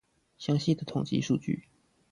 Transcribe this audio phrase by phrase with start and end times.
[0.39, 1.65] 詳細的統計數據